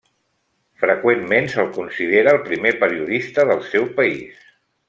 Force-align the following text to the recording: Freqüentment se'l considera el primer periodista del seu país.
Freqüentment 0.83 1.51
se'l 1.55 1.69
considera 1.77 2.35
el 2.39 2.41
primer 2.49 2.75
periodista 2.85 3.49
del 3.53 3.65
seu 3.75 3.89
país. 4.01 4.45